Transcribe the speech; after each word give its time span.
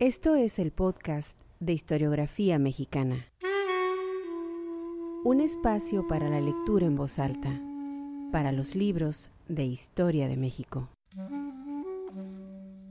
Esto 0.00 0.36
es 0.36 0.60
el 0.60 0.70
podcast 0.70 1.36
de 1.58 1.72
historiografía 1.72 2.60
mexicana. 2.60 3.26
Un 5.24 5.40
espacio 5.40 6.06
para 6.06 6.30
la 6.30 6.40
lectura 6.40 6.86
en 6.86 6.94
voz 6.94 7.18
alta, 7.18 7.60
para 8.30 8.52
los 8.52 8.76
libros 8.76 9.32
de 9.48 9.64
historia 9.64 10.28
de 10.28 10.36
México. 10.36 10.88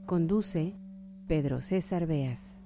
Conduce 0.04 0.74
Pedro 1.26 1.62
César 1.62 2.06
Beas. 2.06 2.62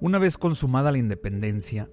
Una 0.00 0.18
vez 0.18 0.38
consumada 0.38 0.92
la 0.92 0.98
independencia, 0.98 1.90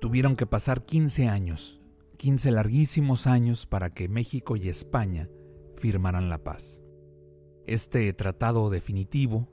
tuvieron 0.00 0.36
que 0.36 0.46
pasar 0.46 0.86
15 0.86 1.28
años, 1.28 1.79
15 2.20 2.50
larguísimos 2.50 3.26
años 3.26 3.64
para 3.64 3.94
que 3.94 4.06
México 4.06 4.54
y 4.54 4.68
España 4.68 5.30
firmaran 5.78 6.28
la 6.28 6.44
paz. 6.44 6.82
Este 7.66 8.12
tratado 8.12 8.68
definitivo 8.68 9.48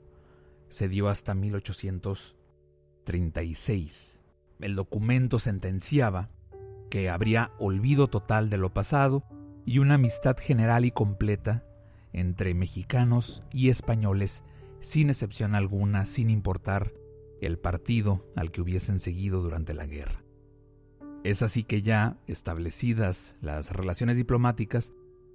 se 0.68 0.90
dio 0.90 1.08
hasta 1.08 1.34
1836. 1.34 4.20
El 4.60 4.76
documento 4.76 5.38
sentenciaba 5.38 6.28
que 6.90 7.08
habría 7.08 7.52
olvido 7.58 8.06
total 8.06 8.50
de 8.50 8.58
lo 8.58 8.74
pasado 8.74 9.24
y 9.64 9.78
una 9.78 9.94
amistad 9.94 10.36
general 10.36 10.84
y 10.84 10.90
completa 10.90 11.64
entre 12.12 12.52
mexicanos 12.52 13.42
y 13.50 13.70
españoles 13.70 14.42
sin 14.80 15.08
excepción 15.08 15.54
alguna, 15.54 16.04
sin 16.04 16.28
importar 16.28 16.92
el 17.40 17.58
partido 17.58 18.26
al 18.36 18.50
que 18.50 18.60
hubiesen 18.60 18.98
seguido 18.98 19.40
durante 19.40 19.72
la 19.72 19.86
guerra. 19.86 20.27
Es 21.24 21.42
así 21.42 21.64
que 21.64 21.82
ya 21.82 22.16
establecidas 22.26 23.36
las 23.40 23.72
relaciones 23.72 24.16
diplomáticas, 24.16 24.92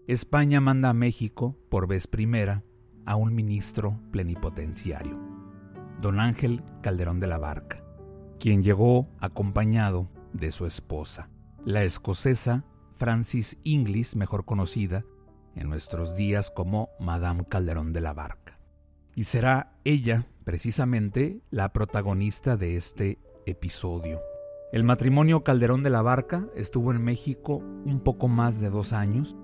España 0.08 0.60
manda 0.62 0.90
a 0.90 0.94
México, 0.94 1.58
por 1.70 1.88
vez 1.88 2.08
primera, 2.08 2.64
a 3.06 3.16
un 3.16 3.34
ministro 3.34 4.00
plenipotenciario, 4.12 5.20
don 6.02 6.20
Ángel 6.20 6.64
Calderón 6.82 7.20
de 7.20 7.28
la 7.28 7.38
Barca, 7.38 7.84
quien 8.40 8.64
llegó 8.64 9.10
acompañado 9.20 10.10
de 10.34 10.52
su 10.52 10.66
esposa, 10.66 11.30
la 11.66 11.84
escocesa 11.84 12.66
Francis 12.94 13.58
Inglis, 13.64 14.16
mejor 14.16 14.46
conocida 14.46 15.06
en 15.56 15.70
nuestros 15.70 16.16
días 16.16 16.52
como 16.52 16.90
Madame 17.00 17.46
Calderón 17.46 17.94
de 17.94 18.02
la 18.02 18.14
Barca. 18.14 18.60
Y 19.16 19.26
será 19.26 19.78
ella 19.84 20.28
precisamente 20.44 21.42
la 21.52 21.72
protagonista 21.72 22.58
de 22.58 22.76
este 22.76 23.20
episodio. 23.46 24.20
El 24.74 24.84
matrimonio 24.84 25.44
Calderón 25.44 25.84
de 25.84 25.92
la 25.92 26.02
Barca 26.02 26.48
estuvo 26.56 26.92
en 26.92 27.04
México 27.04 27.58
un 27.58 28.00
poco 28.00 28.28
más 28.28 28.60
de 28.60 28.72
dos 28.72 28.92
años, 28.92 29.38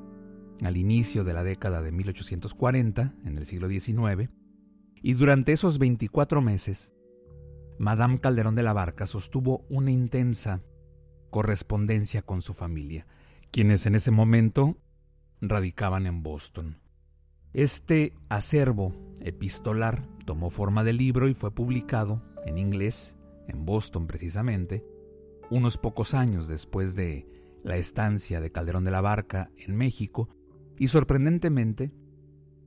al 0.63 0.75
inicio 0.75 1.23
de 1.23 1.33
la 1.33 1.43
década 1.43 1.83
de 1.83 1.91
1840, 1.91 3.13
en 3.23 3.37
el 3.37 3.45
siglo 3.45 3.69
XIX, 3.69 4.31
y 5.03 5.13
durante 5.13 5.51
esos 5.51 5.77
24 5.77 6.41
meses, 6.41 6.93
Madame 7.77 8.17
Calderón 8.17 8.55
de 8.55 8.63
la 8.63 8.73
Barca 8.73 9.05
sostuvo 9.05 9.67
una 9.69 9.91
intensa 9.91 10.63
correspondencia 11.29 12.23
con 12.23 12.41
su 12.41 12.55
familia, 12.55 13.05
quienes 13.51 13.85
en 13.85 13.93
ese 13.93 14.09
momento 14.09 14.79
radicaban 15.41 16.07
en 16.07 16.23
Boston. 16.23 16.79
Este 17.53 18.15
acervo 18.29 18.95
epistolar 19.21 20.07
tomó 20.25 20.49
forma 20.49 20.83
de 20.83 20.93
libro 20.93 21.27
y 21.27 21.35
fue 21.35 21.53
publicado 21.53 22.23
en 22.47 22.57
inglés, 22.57 23.15
en 23.47 23.67
Boston 23.67 24.07
precisamente, 24.07 24.83
unos 25.49 25.77
pocos 25.77 26.13
años 26.13 26.47
después 26.47 26.95
de 26.95 27.27
la 27.63 27.77
estancia 27.77 28.39
de 28.39 28.51
Calderón 28.51 28.83
de 28.83 28.91
la 28.91 29.01
Barca 29.01 29.51
en 29.57 29.75
México, 29.75 30.29
y 30.77 30.87
sorprendentemente, 30.87 31.91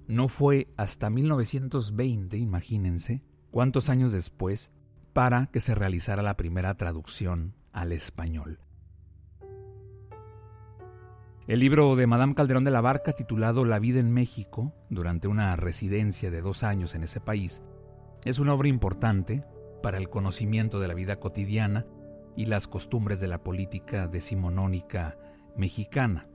no 0.06 0.28
fue 0.28 0.68
hasta 0.76 1.08
1920, 1.08 2.36
imagínense, 2.36 3.22
cuántos 3.50 3.88
años 3.88 4.12
después, 4.12 4.70
para 5.12 5.46
que 5.46 5.60
se 5.60 5.74
realizara 5.74 6.22
la 6.22 6.36
primera 6.36 6.74
traducción 6.76 7.54
al 7.72 7.92
español. 7.92 8.58
El 11.48 11.58
libro 11.58 11.96
de 11.96 12.06
Madame 12.06 12.34
Calderón 12.34 12.64
de 12.64 12.70
la 12.70 12.80
Barca, 12.80 13.12
titulado 13.12 13.64
La 13.64 13.78
vida 13.78 14.00
en 14.00 14.12
México, 14.12 14.72
durante 14.90 15.26
una 15.28 15.56
residencia 15.56 16.30
de 16.30 16.40
dos 16.40 16.62
años 16.62 16.94
en 16.94 17.02
ese 17.02 17.20
país, 17.20 17.62
es 18.24 18.38
una 18.38 18.54
obra 18.54 18.68
importante 18.68 19.44
para 19.82 19.98
el 19.98 20.08
conocimiento 20.08 20.78
de 20.78 20.88
la 20.88 20.94
vida 20.94 21.18
cotidiana 21.18 21.84
y 22.36 22.46
las 22.46 22.68
costumbres 22.68 23.20
de 23.20 23.28
la 23.28 23.42
política 23.42 24.08
decimonónica 24.08 25.16
mexicana. 25.56 26.28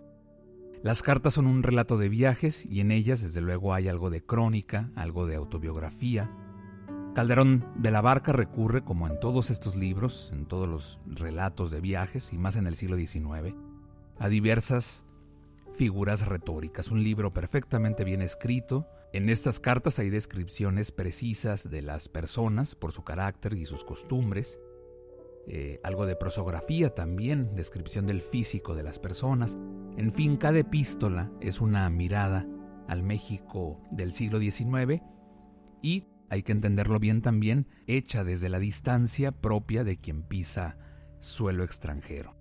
Las 0.84 1.02
cartas 1.02 1.34
son 1.34 1.48
un 1.48 1.64
relato 1.64 1.98
de 1.98 2.08
viajes 2.08 2.66
y 2.66 2.82
en 2.82 2.92
ellas 2.92 3.22
desde 3.22 3.42
luego 3.42 3.74
hay 3.74 3.90
algo 3.90 4.10
de 4.10 4.24
crónica, 4.24 4.92
algo 4.96 5.26
de 5.26 5.36
autobiografía. 5.36 6.32
Calderón 7.16 7.66
de 7.76 7.90
la 7.90 8.02
Barca 8.02 8.32
recurre, 8.32 8.84
como 8.84 9.08
en 9.08 9.20
todos 9.20 9.50
estos 9.50 9.76
libros, 9.76 10.30
en 10.34 10.46
todos 10.46 10.70
los 10.70 11.00
relatos 11.08 11.72
de 11.72 11.82
viajes 11.82 12.32
y 12.32 12.38
más 12.38 12.56
en 12.58 12.68
el 12.68 12.76
siglo 12.76 12.96
XIX, 12.96 13.56
a 14.20 14.30
diversas 14.30 15.04
figuras 15.76 16.28
retóricas. 16.28 16.92
Un 16.92 17.04
libro 17.04 17.34
perfectamente 17.34 18.04
bien 18.04 18.22
escrito. 18.22 18.88
En 19.14 19.30
estas 19.30 19.60
cartas 19.60 19.98
hay 19.98 20.12
descripciones 20.12 20.92
precisas 20.92 21.70
de 21.70 21.82
las 21.82 22.08
personas 22.08 22.76
por 22.76 22.92
su 22.92 23.04
carácter 23.04 23.54
y 23.54 23.66
sus 23.66 23.84
costumbres. 23.84 24.60
Eh, 25.50 25.80
algo 25.82 26.06
de 26.06 26.18
prosografía 26.18 26.94
también, 26.94 27.56
descripción 27.56 28.06
del 28.06 28.22
físico 28.22 28.76
de 28.76 28.84
las 28.84 29.00
personas. 29.00 29.58
En 29.96 30.12
fin, 30.12 30.36
cada 30.36 30.60
epístola 30.60 31.32
es 31.40 31.62
una 31.62 31.90
mirada 31.90 32.46
al 32.90 33.02
México 33.02 33.82
del 33.92 34.12
siglo 34.12 34.40
XIX 34.40 35.02
y, 35.82 36.08
hay 36.30 36.44
que 36.44 36.52
entenderlo 36.52 37.00
bien 37.00 37.22
también, 37.22 37.68
hecha 37.88 38.26
desde 38.26 38.50
la 38.50 38.60
distancia 38.60 39.32
propia 39.32 39.86
de 39.86 39.98
quien 39.98 40.24
pisa 40.24 40.78
suelo 41.20 41.64
extranjero. 41.64 42.36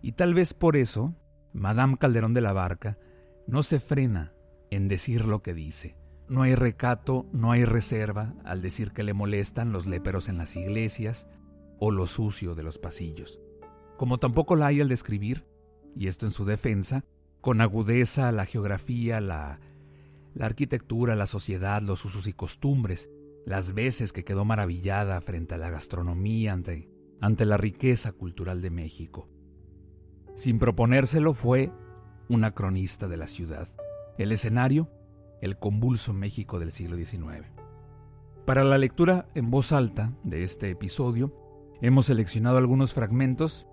Y 0.00 0.12
tal 0.12 0.32
vez 0.32 0.54
por 0.54 0.76
eso, 0.76 1.14
Madame 1.52 1.98
Calderón 1.98 2.32
de 2.32 2.40
la 2.40 2.54
Barca 2.54 2.96
no 3.46 3.62
se 3.62 3.80
frena 3.80 4.32
en 4.70 4.88
decir 4.88 5.26
lo 5.26 5.42
que 5.42 5.52
dice. 5.52 5.98
No 6.26 6.42
hay 6.42 6.54
recato, 6.54 7.26
no 7.32 7.52
hay 7.52 7.66
reserva 7.66 8.34
al 8.44 8.62
decir 8.62 8.92
que 8.92 9.02
le 9.02 9.12
molestan 9.12 9.72
los 9.72 9.86
léperos 9.86 10.30
en 10.30 10.38
las 10.38 10.56
iglesias 10.56 11.26
o 11.80 11.90
lo 11.90 12.06
sucio 12.06 12.54
de 12.54 12.62
los 12.62 12.78
pasillos. 12.78 13.40
Como 13.96 14.18
tampoco 14.18 14.54
la 14.54 14.66
hay 14.66 14.80
al 14.80 14.88
describir, 14.88 15.46
y 15.96 16.06
esto 16.06 16.26
en 16.26 16.32
su 16.32 16.44
defensa, 16.44 17.04
con 17.40 17.60
agudeza 17.60 18.30
la 18.30 18.46
geografía, 18.46 19.20
la, 19.20 19.60
la 20.34 20.46
arquitectura, 20.46 21.16
la 21.16 21.26
sociedad, 21.26 21.82
los 21.82 22.04
usos 22.04 22.26
y 22.26 22.32
costumbres, 22.32 23.10
las 23.46 23.72
veces 23.72 24.12
que 24.12 24.24
quedó 24.24 24.44
maravillada 24.44 25.20
frente 25.20 25.54
a 25.54 25.58
la 25.58 25.70
gastronomía, 25.70 26.52
ante, 26.52 26.88
ante 27.20 27.44
la 27.46 27.56
riqueza 27.56 28.12
cultural 28.12 28.62
de 28.62 28.70
México. 28.70 29.28
Sin 30.36 30.58
proponérselo 30.58 31.34
fue 31.34 31.72
una 32.28 32.52
cronista 32.52 33.08
de 33.08 33.16
la 33.16 33.26
ciudad. 33.26 33.68
El 34.18 34.32
escenario, 34.32 34.90
el 35.40 35.58
convulso 35.58 36.12
México 36.12 36.58
del 36.58 36.72
siglo 36.72 36.96
XIX. 36.96 37.46
Para 38.46 38.64
la 38.64 38.78
lectura 38.78 39.28
en 39.34 39.50
voz 39.50 39.72
alta 39.72 40.12
de 40.22 40.42
este 40.42 40.70
episodio, 40.70 41.34
hemos 41.82 42.06
seleccionado 42.06 42.58
algunos 42.58 42.92
fragmentos 42.92 43.66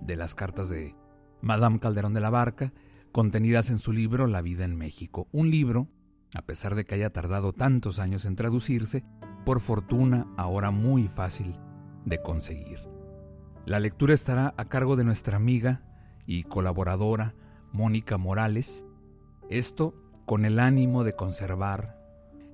de 0.00 0.16
las 0.16 0.34
cartas 0.34 0.68
de 0.68 0.94
Madame 1.42 1.78
Calderón 1.78 2.14
de 2.14 2.20
la 2.20 2.30
Barca, 2.30 2.72
contenidas 3.12 3.70
en 3.70 3.78
su 3.78 3.92
libro 3.92 4.26
La 4.26 4.40
vida 4.40 4.64
en 4.64 4.76
México. 4.76 5.28
Un 5.32 5.50
libro, 5.50 5.88
a 6.34 6.42
pesar 6.42 6.74
de 6.74 6.84
que 6.84 6.94
haya 6.94 7.10
tardado 7.10 7.52
tantos 7.52 7.98
años 7.98 8.24
en 8.24 8.36
traducirse, 8.36 9.04
por 9.44 9.60
fortuna 9.60 10.26
ahora 10.36 10.70
muy 10.70 11.08
fácil 11.08 11.56
de 12.04 12.22
conseguir. 12.22 12.80
La 13.66 13.80
lectura 13.80 14.14
estará 14.14 14.54
a 14.56 14.64
cargo 14.66 14.96
de 14.96 15.04
nuestra 15.04 15.36
amiga 15.36 15.82
y 16.26 16.44
colaboradora 16.44 17.34
Mónica 17.72 18.16
Morales, 18.16 18.86
esto 19.48 19.94
con 20.24 20.44
el 20.44 20.58
ánimo 20.60 21.04
de 21.04 21.12
conservar 21.12 21.98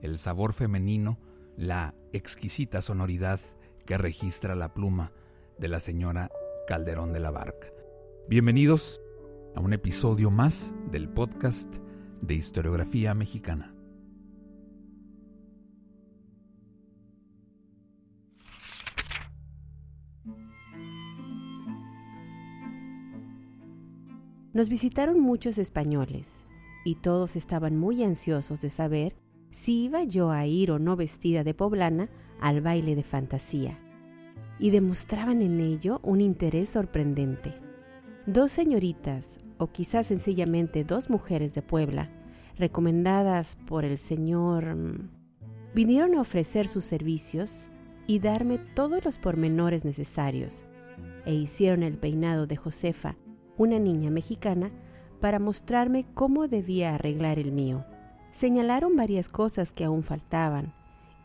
el 0.03 0.19
sabor 0.19 0.53
femenino, 0.53 1.19
la 1.57 1.95
exquisita 2.13 2.83
sonoridad 2.83 3.41
que 3.87 3.97
registra 3.97 4.55
la 4.57 4.75
pluma 4.75 5.13
de 5.59 5.69
la 5.69 5.81
señora 5.81 6.31
Calderón 6.67 7.13
de 7.13 7.21
la 7.21 7.31
Barca. 7.31 7.69
Bienvenidos 8.29 9.01
a 9.55 9.61
un 9.61 9.73
episodio 9.73 10.31
más 10.31 10.75
del 10.91 11.09
podcast 11.09 11.77
de 12.21 12.35
historiografía 12.35 13.15
mexicana. 13.15 13.73
Nos 24.53 24.69
visitaron 24.69 25.21
muchos 25.21 25.59
españoles 25.59 26.33
y 26.85 26.97
todos 26.97 27.37
estaban 27.37 27.77
muy 27.77 28.03
ansiosos 28.03 28.61
de 28.63 28.71
saber 28.71 29.15
si 29.51 29.85
iba 29.85 30.05
yo 30.05 30.31
a 30.31 30.47
ir 30.47 30.71
o 30.71 30.79
no 30.79 30.97
vestida 30.97 31.45
de 31.45 31.55
poblana 31.55 32.09
al 32.41 32.61
baile 32.61 32.95
de 32.95 33.03
fantasía, 33.03 33.79
y 34.59 34.71
demostraban 34.71 35.43
en 35.43 35.61
ello 35.61 36.01
un 36.03 36.21
interés 36.21 36.71
sorprendente. 36.71 37.55
Dos 38.27 38.51
señoritas, 38.51 39.39
o 39.59 39.69
quizás 39.69 40.07
sencillamente 40.07 40.85
dos 40.85 41.11
mujeres 41.11 41.55
de 41.55 41.63
Puebla, 41.63 42.11
recomendadas 42.59 43.57
por 43.67 43.85
el 43.85 43.99
señor, 43.99 44.75
mm, 44.75 45.11
vinieron 45.75 46.15
a 46.15 46.21
ofrecer 46.21 46.69
sus 46.69 46.85
servicios 46.85 47.71
y 48.07 48.19
darme 48.19 48.59
todos 48.59 49.05
los 49.05 49.19
pormenores 49.19 49.85
necesarios, 49.85 50.67
e 51.25 51.35
hicieron 51.35 51.83
el 51.83 51.99
peinado 51.99 52.47
de 52.47 52.57
Josefa, 52.57 53.17
una 53.57 53.79
niña 53.79 54.11
mexicana, 54.11 54.71
para 55.21 55.39
mostrarme 55.39 56.07
cómo 56.15 56.47
debía 56.47 56.95
arreglar 56.95 57.39
el 57.39 57.53
mío. 57.53 57.85
Señalaron 58.39 58.97
varias 58.97 59.31
cosas 59.31 59.73
que 59.73 59.83
aún 59.83 60.03
faltaban, 60.03 60.75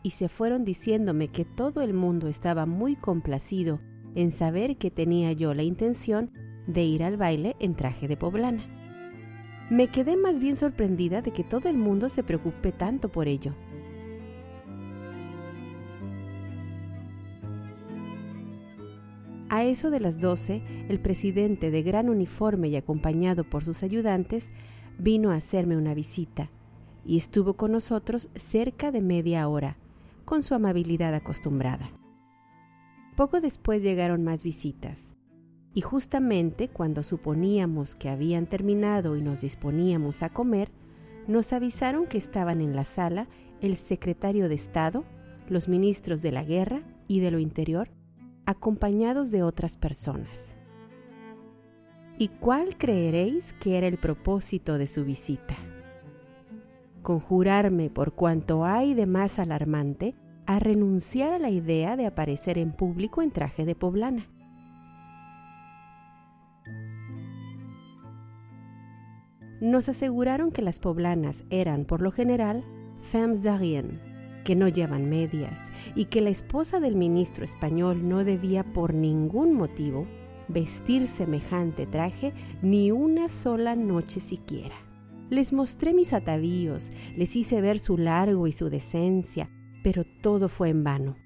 y 0.02 0.12
se 0.12 0.30
fueron 0.30 0.64
diciéndome 0.64 1.28
que 1.28 1.44
todo 1.44 1.82
el 1.82 1.92
mundo 1.92 2.26
estaba 2.26 2.64
muy 2.64 2.96
complacido 2.96 3.80
en 4.14 4.30
saber 4.30 4.78
que 4.78 4.90
tenía 4.90 5.30
yo 5.32 5.52
la 5.52 5.62
intención 5.62 6.30
de 6.66 6.84
ir 6.84 7.04
al 7.04 7.18
baile 7.18 7.54
en 7.60 7.74
traje 7.74 8.08
de 8.08 8.16
poblana. 8.16 8.62
Me 9.68 9.88
quedé 9.88 10.16
más 10.16 10.40
bien 10.40 10.56
sorprendida 10.56 11.20
de 11.20 11.32
que 11.32 11.44
todo 11.44 11.68
el 11.68 11.76
mundo 11.76 12.08
se 12.08 12.22
preocupe 12.22 12.72
tanto 12.72 13.10
por 13.10 13.28
ello. 13.28 13.54
A 19.50 19.64
eso 19.64 19.90
de 19.90 20.00
las 20.00 20.18
doce, 20.18 20.62
el 20.88 20.98
presidente 20.98 21.70
de 21.70 21.82
gran 21.82 22.08
uniforme 22.08 22.68
y 22.68 22.76
acompañado 22.76 23.44
por 23.44 23.66
sus 23.66 23.82
ayudantes 23.82 24.50
vino 24.98 25.30
a 25.30 25.34
hacerme 25.34 25.76
una 25.76 25.92
visita 25.92 26.48
y 27.04 27.16
estuvo 27.16 27.54
con 27.54 27.72
nosotros 27.72 28.28
cerca 28.34 28.90
de 28.90 29.00
media 29.00 29.48
hora, 29.48 29.76
con 30.24 30.42
su 30.42 30.54
amabilidad 30.54 31.14
acostumbrada. 31.14 31.90
Poco 33.16 33.40
después 33.40 33.82
llegaron 33.82 34.24
más 34.24 34.44
visitas, 34.44 35.14
y 35.74 35.80
justamente 35.80 36.68
cuando 36.68 37.02
suponíamos 37.02 37.94
que 37.94 38.08
habían 38.08 38.46
terminado 38.46 39.16
y 39.16 39.22
nos 39.22 39.40
disponíamos 39.40 40.22
a 40.22 40.28
comer, 40.28 40.70
nos 41.26 41.52
avisaron 41.52 42.06
que 42.06 42.18
estaban 42.18 42.60
en 42.60 42.74
la 42.74 42.84
sala 42.84 43.28
el 43.60 43.76
secretario 43.76 44.48
de 44.48 44.54
Estado, 44.54 45.04
los 45.48 45.68
ministros 45.68 46.20
de 46.20 46.32
la 46.32 46.44
Guerra 46.44 46.82
y 47.08 47.20
de 47.20 47.30
lo 47.30 47.38
Interior, 47.38 47.88
acompañados 48.44 49.30
de 49.30 49.42
otras 49.42 49.76
personas. 49.76 50.54
¿Y 52.18 52.28
cuál 52.28 52.76
creeréis 52.76 53.54
que 53.54 53.78
era 53.78 53.86
el 53.86 53.98
propósito 53.98 54.78
de 54.78 54.86
su 54.86 55.04
visita? 55.04 55.56
Conjurarme 57.02 57.90
por 57.90 58.14
cuanto 58.14 58.64
hay 58.64 58.94
de 58.94 59.06
más 59.06 59.38
alarmante 59.38 60.14
a 60.46 60.58
renunciar 60.60 61.32
a 61.32 61.38
la 61.38 61.50
idea 61.50 61.96
de 61.96 62.06
aparecer 62.06 62.58
en 62.58 62.72
público 62.72 63.22
en 63.22 63.32
traje 63.32 63.64
de 63.64 63.74
poblana. 63.74 64.26
Nos 69.60 69.88
aseguraron 69.88 70.50
que 70.50 70.62
las 70.62 70.80
poblanas 70.80 71.44
eran, 71.50 71.84
por 71.84 72.02
lo 72.02 72.10
general, 72.10 72.64
femmes 73.00 73.42
d'arien, 73.42 74.00
que 74.44 74.56
no 74.56 74.66
llevan 74.68 75.08
medias, 75.08 75.70
y 75.94 76.06
que 76.06 76.20
la 76.20 76.30
esposa 76.30 76.80
del 76.80 76.96
ministro 76.96 77.44
español 77.44 78.08
no 78.08 78.24
debía 78.24 78.64
por 78.64 78.92
ningún 78.92 79.54
motivo 79.54 80.06
vestir 80.48 81.06
semejante 81.06 81.86
traje 81.86 82.32
ni 82.60 82.90
una 82.90 83.28
sola 83.28 83.76
noche 83.76 84.20
siquiera. 84.20 84.91
Les 85.32 85.54
mostré 85.54 85.94
mis 85.94 86.12
atavíos, 86.12 86.92
les 87.16 87.36
hice 87.36 87.62
ver 87.62 87.78
su 87.78 87.96
largo 87.96 88.46
y 88.46 88.52
su 88.52 88.68
decencia, 88.68 89.48
pero 89.82 90.04
todo 90.04 90.50
fue 90.50 90.68
en 90.68 90.84
vano. 90.84 91.16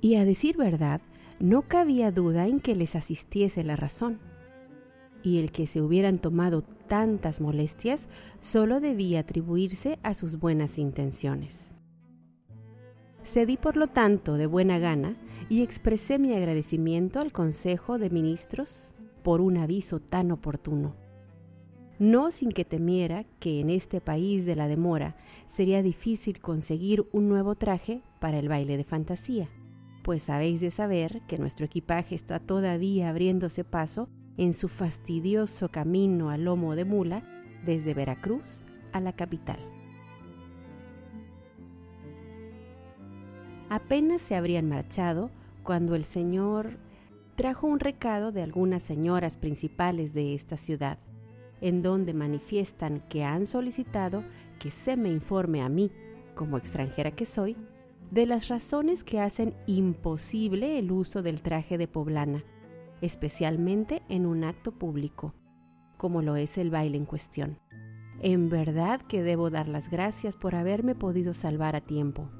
Y 0.00 0.14
a 0.14 0.24
decir 0.24 0.56
verdad, 0.56 1.02
no 1.38 1.60
cabía 1.60 2.10
duda 2.12 2.46
en 2.46 2.60
que 2.60 2.74
les 2.74 2.96
asistiese 2.96 3.62
la 3.62 3.76
razón. 3.76 4.20
Y 5.22 5.36
el 5.36 5.52
que 5.52 5.66
se 5.66 5.82
hubieran 5.82 6.18
tomado 6.18 6.62
tantas 6.62 7.42
molestias 7.42 8.08
solo 8.40 8.80
debía 8.80 9.20
atribuirse 9.20 9.98
a 10.02 10.14
sus 10.14 10.38
buenas 10.38 10.78
intenciones. 10.78 11.74
Cedí 13.22 13.58
por 13.58 13.76
lo 13.76 13.86
tanto 13.86 14.38
de 14.38 14.46
buena 14.46 14.78
gana 14.78 15.14
y 15.50 15.60
expresé 15.60 16.18
mi 16.18 16.32
agradecimiento 16.32 17.20
al 17.20 17.32
Consejo 17.32 17.98
de 17.98 18.08
Ministros 18.08 18.92
por 19.22 19.42
un 19.42 19.58
aviso 19.58 20.00
tan 20.00 20.30
oportuno 20.30 21.04
no 21.98 22.30
sin 22.30 22.50
que 22.50 22.64
temiera 22.64 23.24
que 23.40 23.60
en 23.60 23.70
este 23.70 24.00
país 24.00 24.44
de 24.44 24.56
la 24.56 24.68
demora 24.68 25.16
sería 25.46 25.82
difícil 25.82 26.40
conseguir 26.40 27.06
un 27.12 27.28
nuevo 27.28 27.54
traje 27.54 28.02
para 28.20 28.38
el 28.38 28.48
baile 28.48 28.76
de 28.76 28.84
fantasía, 28.84 29.48
pues 30.02 30.28
habéis 30.28 30.60
de 30.60 30.70
saber 30.70 31.22
que 31.26 31.38
nuestro 31.38 31.66
equipaje 31.66 32.14
está 32.14 32.38
todavía 32.38 33.08
abriéndose 33.08 33.64
paso 33.64 34.08
en 34.36 34.52
su 34.52 34.68
fastidioso 34.68 35.70
camino 35.70 36.30
a 36.30 36.36
lomo 36.36 36.76
de 36.76 36.84
mula 36.84 37.22
desde 37.64 37.94
Veracruz 37.94 38.64
a 38.92 39.00
la 39.00 39.14
capital. 39.14 39.58
Apenas 43.68 44.22
se 44.22 44.36
habrían 44.36 44.68
marchado 44.68 45.30
cuando 45.64 45.96
el 45.96 46.04
señor 46.04 46.78
trajo 47.34 47.66
un 47.66 47.80
recado 47.80 48.30
de 48.30 48.42
algunas 48.42 48.82
señoras 48.82 49.36
principales 49.36 50.14
de 50.14 50.34
esta 50.34 50.56
ciudad, 50.56 50.98
en 51.60 51.82
donde 51.82 52.14
manifiestan 52.14 53.02
que 53.08 53.24
han 53.24 53.46
solicitado 53.46 54.24
que 54.58 54.70
se 54.70 54.96
me 54.96 55.10
informe 55.10 55.62
a 55.62 55.68
mí, 55.68 55.90
como 56.34 56.58
extranjera 56.58 57.10
que 57.10 57.26
soy, 57.26 57.56
de 58.10 58.26
las 58.26 58.48
razones 58.48 59.04
que 59.04 59.20
hacen 59.20 59.54
imposible 59.66 60.78
el 60.78 60.92
uso 60.92 61.22
del 61.22 61.42
traje 61.42 61.78
de 61.78 61.88
poblana, 61.88 62.44
especialmente 63.00 64.02
en 64.08 64.26
un 64.26 64.44
acto 64.44 64.72
público, 64.72 65.34
como 65.96 66.22
lo 66.22 66.36
es 66.36 66.56
el 66.58 66.70
baile 66.70 66.96
en 66.96 67.06
cuestión. 67.06 67.58
En 68.20 68.48
verdad 68.48 69.00
que 69.02 69.22
debo 69.22 69.50
dar 69.50 69.68
las 69.68 69.90
gracias 69.90 70.36
por 70.36 70.54
haberme 70.54 70.94
podido 70.94 71.34
salvar 71.34 71.76
a 71.76 71.80
tiempo. 71.80 72.30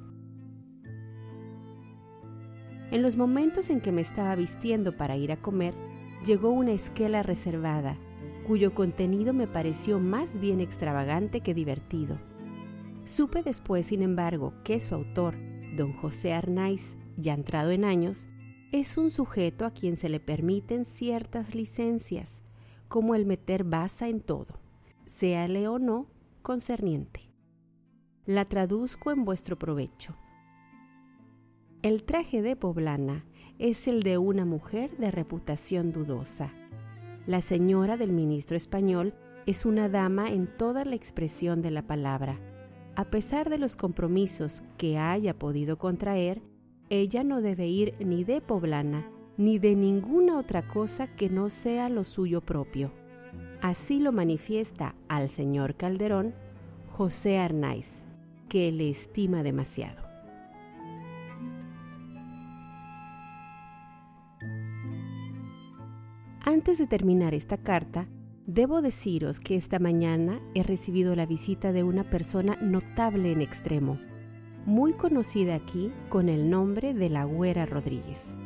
En 2.90 3.02
los 3.02 3.16
momentos 3.16 3.68
en 3.68 3.80
que 3.80 3.92
me 3.92 4.00
estaba 4.00 4.34
vistiendo 4.36 4.96
para 4.96 5.16
ir 5.16 5.32
a 5.32 5.36
comer, 5.36 5.74
llegó 6.24 6.50
una 6.50 6.72
esquela 6.72 7.22
reservada 7.22 7.98
cuyo 8.46 8.74
contenido 8.74 9.32
me 9.32 9.48
pareció 9.48 9.98
más 9.98 10.38
bien 10.40 10.60
extravagante 10.60 11.40
que 11.40 11.52
divertido. 11.52 12.16
Supe 13.04 13.42
después, 13.42 13.86
sin 13.86 14.02
embargo, 14.02 14.54
que 14.62 14.78
su 14.78 14.94
autor, 14.94 15.34
don 15.76 15.92
José 15.94 16.32
Arnaiz, 16.32 16.96
ya 17.16 17.34
entrado 17.34 17.72
en 17.72 17.84
años, 17.84 18.28
es 18.70 18.98
un 18.98 19.10
sujeto 19.10 19.64
a 19.64 19.72
quien 19.72 19.96
se 19.96 20.08
le 20.08 20.20
permiten 20.20 20.84
ciertas 20.84 21.56
licencias, 21.56 22.42
como 22.86 23.16
el 23.16 23.26
meter 23.26 23.64
basa 23.64 24.08
en 24.08 24.20
todo, 24.20 24.60
séale 25.06 25.66
o 25.66 25.80
no 25.80 26.06
concerniente. 26.42 27.32
La 28.26 28.44
traduzco 28.44 29.10
en 29.10 29.24
vuestro 29.24 29.58
provecho. 29.58 30.14
El 31.82 32.04
traje 32.04 32.42
de 32.42 32.54
poblana 32.54 33.24
es 33.58 33.88
el 33.88 34.04
de 34.04 34.18
una 34.18 34.44
mujer 34.44 34.96
de 34.98 35.10
reputación 35.10 35.92
dudosa 35.92 36.52
la 37.26 37.40
señora 37.40 37.96
del 37.96 38.12
ministro 38.12 38.56
español 38.56 39.12
es 39.46 39.66
una 39.66 39.88
dama 39.88 40.30
en 40.30 40.46
toda 40.46 40.84
la 40.84 40.94
expresión 40.94 41.60
de 41.60 41.72
la 41.72 41.82
palabra. 41.82 42.38
A 42.94 43.04
pesar 43.06 43.50
de 43.50 43.58
los 43.58 43.76
compromisos 43.76 44.62
que 44.78 44.98
haya 44.98 45.34
podido 45.38 45.76
contraer, 45.76 46.40
ella 46.88 47.24
no 47.24 47.42
debe 47.42 47.66
ir 47.66 47.94
ni 47.98 48.22
de 48.22 48.40
poblana 48.40 49.10
ni 49.36 49.58
de 49.58 49.74
ninguna 49.74 50.38
otra 50.38 50.66
cosa 50.66 51.08
que 51.08 51.28
no 51.28 51.50
sea 51.50 51.88
lo 51.88 52.04
suyo 52.04 52.40
propio. 52.40 52.92
Así 53.60 53.98
lo 53.98 54.12
manifiesta 54.12 54.94
al 55.08 55.28
señor 55.28 55.74
Calderón 55.74 56.34
José 56.88 57.38
Arnaiz, 57.38 58.04
que 58.48 58.72
le 58.72 58.88
estima 58.88 59.42
demasiado. 59.42 60.05
Antes 66.66 66.78
de 66.78 66.88
terminar 66.88 67.32
esta 67.32 67.58
carta, 67.58 68.08
debo 68.44 68.82
deciros 68.82 69.38
que 69.38 69.54
esta 69.54 69.78
mañana 69.78 70.40
he 70.52 70.64
recibido 70.64 71.14
la 71.14 71.24
visita 71.24 71.70
de 71.70 71.84
una 71.84 72.02
persona 72.02 72.58
notable 72.60 73.30
en 73.30 73.40
extremo, 73.40 74.00
muy 74.64 74.92
conocida 74.92 75.54
aquí 75.54 75.92
con 76.08 76.28
el 76.28 76.50
nombre 76.50 76.92
de 76.92 77.08
la 77.08 77.22
Güera 77.22 77.66
Rodríguez, 77.66 78.36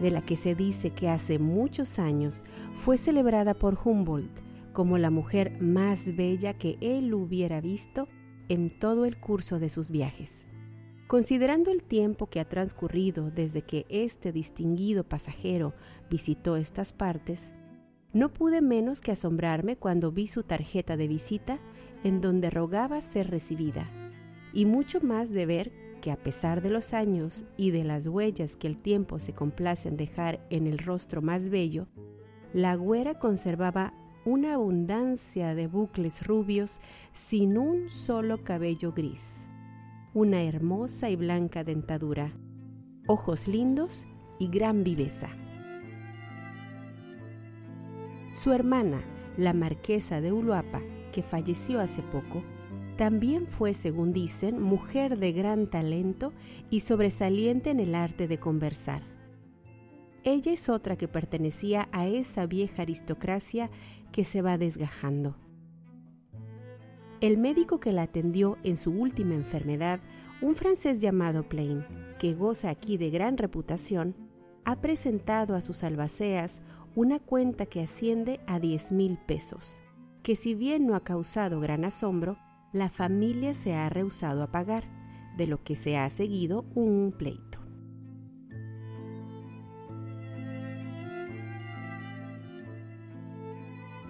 de 0.00 0.12
la 0.12 0.22
que 0.22 0.36
se 0.36 0.54
dice 0.54 0.90
que 0.90 1.08
hace 1.08 1.40
muchos 1.40 1.98
años 1.98 2.44
fue 2.76 2.96
celebrada 2.96 3.54
por 3.54 3.76
Humboldt 3.84 4.40
como 4.72 4.96
la 4.96 5.10
mujer 5.10 5.60
más 5.60 6.14
bella 6.14 6.54
que 6.54 6.78
él 6.80 7.12
hubiera 7.12 7.60
visto 7.60 8.06
en 8.48 8.78
todo 8.78 9.04
el 9.04 9.18
curso 9.18 9.58
de 9.58 9.68
sus 9.68 9.90
viajes. 9.90 10.46
Considerando 11.08 11.72
el 11.72 11.82
tiempo 11.82 12.28
que 12.28 12.38
ha 12.38 12.48
transcurrido 12.48 13.32
desde 13.32 13.62
que 13.62 13.84
este 13.88 14.30
distinguido 14.30 15.02
pasajero 15.02 15.74
visitó 16.08 16.56
estas 16.56 16.92
partes, 16.92 17.50
no 18.14 18.32
pude 18.32 18.62
menos 18.62 19.00
que 19.00 19.12
asombrarme 19.12 19.76
cuando 19.76 20.12
vi 20.12 20.28
su 20.28 20.44
tarjeta 20.44 20.96
de 20.96 21.08
visita 21.08 21.58
en 22.04 22.20
donde 22.20 22.48
rogaba 22.48 23.00
ser 23.00 23.28
recibida, 23.28 23.90
y 24.52 24.66
mucho 24.66 25.00
más 25.00 25.30
de 25.30 25.46
ver 25.46 25.72
que 26.00 26.12
a 26.12 26.16
pesar 26.16 26.62
de 26.62 26.70
los 26.70 26.94
años 26.94 27.44
y 27.56 27.70
de 27.70 27.82
las 27.82 28.06
huellas 28.06 28.56
que 28.56 28.68
el 28.68 28.76
tiempo 28.76 29.18
se 29.18 29.32
complace 29.32 29.88
en 29.88 29.96
dejar 29.96 30.46
en 30.50 30.66
el 30.66 30.78
rostro 30.78 31.22
más 31.22 31.48
bello, 31.48 31.88
la 32.52 32.76
güera 32.76 33.18
conservaba 33.18 33.94
una 34.24 34.54
abundancia 34.54 35.54
de 35.54 35.66
bucles 35.66 36.26
rubios 36.26 36.80
sin 37.12 37.58
un 37.58 37.90
solo 37.90 38.44
cabello 38.44 38.92
gris, 38.92 39.46
una 40.14 40.42
hermosa 40.42 41.10
y 41.10 41.16
blanca 41.16 41.64
dentadura, 41.64 42.32
ojos 43.06 43.48
lindos 43.48 44.06
y 44.38 44.48
gran 44.48 44.84
viveza. 44.84 45.43
Su 48.34 48.52
hermana, 48.52 49.00
la 49.36 49.52
marquesa 49.52 50.20
de 50.20 50.32
Uluapa, 50.32 50.82
que 51.12 51.22
falleció 51.22 51.80
hace 51.80 52.02
poco, 52.02 52.42
también 52.96 53.46
fue, 53.46 53.74
según 53.74 54.12
dicen, 54.12 54.60
mujer 54.60 55.18
de 55.20 55.30
gran 55.32 55.70
talento 55.70 56.32
y 56.68 56.80
sobresaliente 56.80 57.70
en 57.70 57.78
el 57.78 57.94
arte 57.94 58.26
de 58.26 58.38
conversar. 58.38 59.02
Ella 60.24 60.52
es 60.52 60.68
otra 60.68 60.96
que 60.96 61.06
pertenecía 61.06 61.88
a 61.92 62.08
esa 62.08 62.46
vieja 62.46 62.82
aristocracia 62.82 63.70
que 64.10 64.24
se 64.24 64.42
va 64.42 64.58
desgajando. 64.58 65.36
El 67.20 67.38
médico 67.38 67.78
que 67.78 67.92
la 67.92 68.02
atendió 68.02 68.58
en 68.64 68.76
su 68.76 68.90
última 68.90 69.34
enfermedad, 69.34 70.00
un 70.42 70.56
francés 70.56 71.00
llamado 71.00 71.48
Plain, 71.48 71.84
que 72.18 72.34
goza 72.34 72.68
aquí 72.68 72.96
de 72.96 73.10
gran 73.10 73.38
reputación, 73.38 74.23
ha 74.64 74.76
presentado 74.76 75.54
a 75.54 75.60
sus 75.60 75.84
albaceas 75.84 76.62
una 76.94 77.18
cuenta 77.18 77.66
que 77.66 77.82
asciende 77.82 78.40
a 78.46 78.58
10 78.58 78.92
mil 78.92 79.18
pesos, 79.18 79.80
que 80.22 80.36
si 80.36 80.54
bien 80.54 80.86
no 80.86 80.94
ha 80.94 81.04
causado 81.04 81.60
gran 81.60 81.84
asombro, 81.84 82.38
la 82.72 82.88
familia 82.88 83.54
se 83.54 83.74
ha 83.74 83.88
rehusado 83.88 84.42
a 84.42 84.50
pagar, 84.50 84.84
de 85.36 85.46
lo 85.46 85.62
que 85.62 85.74
se 85.76 85.98
ha 85.98 86.08
seguido 86.10 86.64
un 86.74 87.12
pleito. 87.16 87.53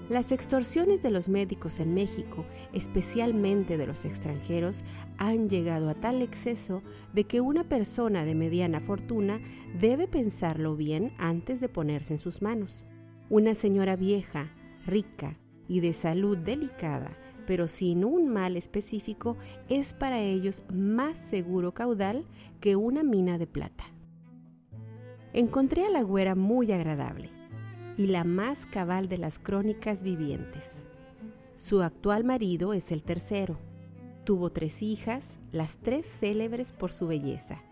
Las 0.09 0.33
extorsiones 0.33 1.03
de 1.03 1.11
los 1.11 1.29
médicos 1.29 1.81
en 1.81 1.95
México, 1.95 2.45
especialmente 2.73 3.79
de 3.79 3.87
los 3.87 4.05
extranjeros, 4.05 4.85
han 5.17 5.49
llegado 5.49 5.89
a 5.89 5.95
tal 5.95 6.21
exceso 6.21 6.83
de 7.15 7.25
que 7.25 7.41
una 7.41 7.65
persona 7.65 8.25
de 8.25 8.35
mediana 8.35 8.81
fortuna 8.81 9.41
debe 9.81 10.07
pensarlo 10.07 10.77
bien 10.77 11.13
antes 11.19 11.61
de 11.61 11.69
ponerse 11.69 12.15
en 12.15 12.19
sus 12.19 12.43
manos. 12.43 12.85
Una 13.31 13.55
señora 13.55 13.97
vieja, 13.97 14.51
rica 14.87 15.39
y 15.69 15.81
de 15.81 15.95
salud 15.95 16.37
delicada 16.37 17.17
pero 17.47 17.69
sin 17.69 18.05
un 18.05 18.29
mal 18.29 18.57
específico, 18.57 19.37
es 19.69 19.95
para 19.95 20.21
ellos 20.21 20.63
más 20.73 21.19
seguro 21.19 21.73
caudal 21.73 22.25
que 22.61 22.77
una 22.77 23.03
mina 23.03 23.39
de 23.39 23.47
plata. 23.47 23.85
Encontré 25.33 25.85
a 25.85 25.91
la 25.91 26.03
güera 26.03 26.35
muy 26.35 26.71
agradable 26.73 27.31
y 27.97 28.07
la 28.07 28.25
más 28.25 28.67
cabal 28.67 29.09
de 29.09 29.19
las 29.19 29.39
crónicas 29.39 30.03
vivientes. 30.03 30.87
Su 31.55 31.83
actual 31.83 32.25
marido 32.25 32.75
es 32.75 32.91
el 32.93 33.03
tercero. 33.03 33.59
Tuvo 34.25 34.51
tres 34.51 34.83
hijas, 34.83 35.39
las 35.53 35.77
tres 35.77 36.07
célebres 36.07 36.73
por 36.73 36.93
su 36.93 37.07
belleza. 37.07 37.63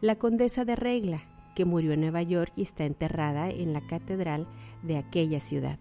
La 0.00 0.16
condesa 0.16 0.64
de 0.64 0.76
Regla, 0.76 1.22
que 1.54 1.64
murió 1.64 1.92
en 1.92 2.00
Nueva 2.00 2.22
York 2.22 2.52
y 2.56 2.62
está 2.62 2.84
enterrada 2.84 3.48
en 3.48 3.72
la 3.72 3.86
catedral 3.86 4.46
de 4.82 4.98
aquella 4.98 5.40
ciudad. 5.40 5.78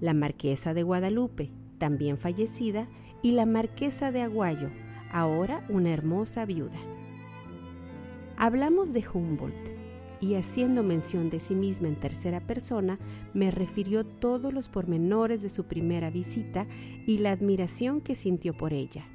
La 0.00 0.14
marquesa 0.14 0.74
de 0.74 0.82
Guadalupe, 0.82 1.50
también 1.78 2.18
fallecida, 2.18 2.88
y 3.22 3.32
la 3.32 3.46
marquesa 3.46 4.12
de 4.12 4.22
Aguayo, 4.22 4.70
ahora 5.12 5.66
una 5.68 5.90
hermosa 5.90 6.44
viuda. 6.44 6.78
Hablamos 8.36 8.92
de 8.92 9.04
Humboldt, 9.12 9.75
y 10.20 10.34
haciendo 10.34 10.82
mención 10.82 11.30
de 11.30 11.40
sí 11.40 11.54
misma 11.54 11.88
en 11.88 12.00
tercera 12.00 12.46
persona, 12.46 12.98
me 13.34 13.50
refirió 13.50 14.04
todos 14.04 14.52
los 14.52 14.68
pormenores 14.68 15.42
de 15.42 15.48
su 15.48 15.64
primera 15.64 16.10
visita 16.10 16.66
y 17.06 17.18
la 17.18 17.32
admiración 17.32 18.00
que 18.00 18.14
sintió 18.14 18.56
por 18.56 18.72
ella 18.72 19.06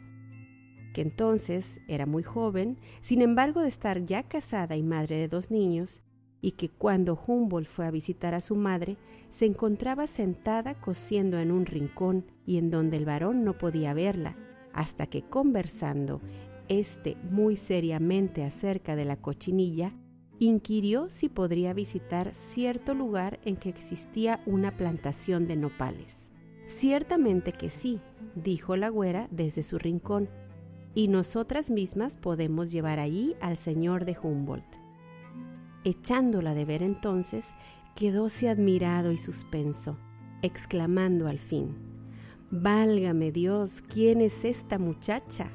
que 0.91 1.01
entonces 1.01 1.79
era 1.88 2.05
muy 2.05 2.24
joven, 2.24 2.77
sin 3.01 3.22
embargo 3.22 3.62
de 3.62 3.67
estar 3.67 4.03
ya 4.03 4.24
casada 4.24 4.75
y 4.75 4.84
madre 4.84 5.17
de 5.17 5.27
dos 5.27 5.51
niños, 5.51 6.03
y 6.41 6.51
que 6.53 6.70
cuando 6.70 7.20
Humboldt 7.27 7.67
fue 7.67 7.86
a 7.86 7.91
visitar 7.91 8.34
a 8.34 8.41
su 8.41 8.55
madre, 8.55 8.98
se 9.29 9.46
encontraba 9.46 10.08
sentada 10.08 10.79
cosiendo 10.79 11.39
en 11.39 11.51
un 11.51 11.65
rincón 11.65 12.25
y 12.46 12.58
en 12.58 12.72
donde 12.72 12.98
el 12.98 13.05
varón 13.05 13.43
no 13.43 13.58
podía 13.58 13.93
verla, 13.93 14.36
hasta 14.74 15.05
que 15.05 15.22
conversando, 15.22 16.22
éste 16.67 17.15
muy 17.29 17.58
seriamente 17.58 18.43
acerca 18.43 18.96
de 18.96 19.05
la 19.05 19.17
cochinilla, 19.17 19.93
inquirió 20.41 21.07
si 21.12 21.29
podría 21.29 21.71
visitar 21.71 22.33
cierto 22.33 22.95
lugar 22.95 23.39
en 23.45 23.57
que 23.57 23.69
existía 23.69 24.41
una 24.48 24.75
plantación 24.75 25.45
de 25.45 25.55
nopales. 25.55 26.31
Ciertamente 26.65 27.53
que 27.53 27.69
sí, 27.69 28.00
dijo 28.33 28.75
la 28.75 28.89
güera 28.89 29.27
desde 29.29 29.62
su 29.62 29.77
rincón, 29.77 30.29
y 30.95 31.10
nosotras 31.10 31.69
mismas 31.69 32.17
podemos 32.17 32.71
llevar 32.71 33.00
allí 33.00 33.36
al 33.39 33.55
señor 33.55 34.03
de 34.03 34.17
Humboldt. 34.21 34.65
Echándola 35.83 36.55
de 36.55 36.65
ver 36.65 36.81
entonces, 36.81 37.53
quedóse 37.95 38.50
admirado 38.50 39.12
y 39.12 39.17
suspenso, 39.17 40.00
exclamando 40.41 41.27
al 41.27 41.38
fin, 41.38 41.75
Válgame 42.50 43.31
Dios, 43.31 43.83
¿quién 43.88 44.21
es 44.21 44.43
esta 44.43 44.79
muchacha? 44.79 45.51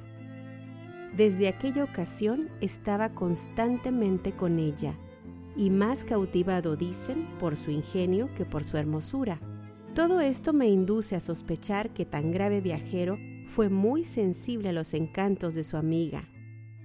Desde 1.14 1.48
aquella 1.48 1.84
ocasión 1.84 2.48
estaba 2.60 3.10
constantemente 3.10 4.32
con 4.32 4.58
ella, 4.58 4.94
y 5.56 5.70
más 5.70 6.04
cautivado 6.04 6.76
dicen 6.76 7.26
por 7.38 7.56
su 7.56 7.70
ingenio 7.70 8.28
que 8.34 8.44
por 8.44 8.64
su 8.64 8.76
hermosura. 8.76 9.40
Todo 9.94 10.20
esto 10.20 10.52
me 10.52 10.68
induce 10.68 11.16
a 11.16 11.20
sospechar 11.20 11.90
que 11.94 12.04
tan 12.04 12.30
grave 12.30 12.60
viajero 12.60 13.18
fue 13.48 13.70
muy 13.70 14.04
sensible 14.04 14.68
a 14.68 14.72
los 14.72 14.92
encantos 14.92 15.54
de 15.54 15.64
su 15.64 15.76
amiga, 15.76 16.28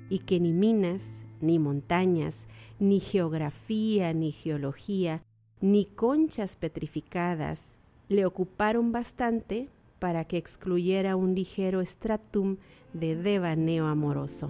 y 0.09 0.19
que 0.19 0.39
ni 0.39 0.53
minas, 0.53 1.23
ni 1.41 1.59
montañas, 1.59 2.45
ni 2.79 2.99
geografía, 2.99 4.13
ni 4.13 4.31
geología, 4.31 5.23
ni 5.59 5.85
conchas 5.85 6.55
petrificadas 6.55 7.75
le 8.07 8.25
ocuparon 8.25 8.91
bastante 8.91 9.69
para 10.01 10.25
que 10.25 10.37
excluyera 10.37 11.15
un 11.15 11.35
ligero 11.35 11.79
stratum 11.85 12.57
de 12.91 13.15
devaneo 13.15 13.85
amoroso. 13.85 14.49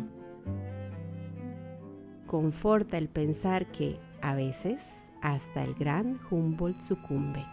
Conforta 2.25 2.97
el 2.97 3.09
pensar 3.09 3.69
que, 3.69 3.99
a 4.21 4.33
veces, 4.33 5.11
hasta 5.21 5.65
el 5.65 5.73
gran 5.75 6.21
Humboldt 6.31 6.79
sucumbe. 6.79 7.45